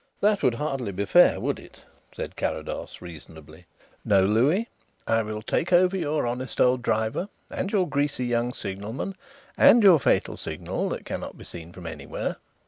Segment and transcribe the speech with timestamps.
[0.19, 3.67] "That would hardly be fair, would it?" said Carrados reasonably.
[4.03, 4.67] "No, Louis,
[5.05, 9.13] I will take over your honest old driver and your greasy young signalman
[9.55, 12.37] and your fatal signal that cannot be seen from anywhere."